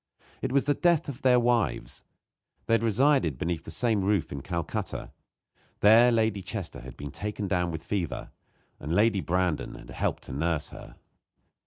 [0.41, 2.03] It was the death of their wives.
[2.65, 5.11] They had resided beneath the same roof in Calcutta.
[5.81, 8.31] There Lady Chester had been taken down with fever,
[8.79, 10.95] and Lady Brandon had helped to nurse her.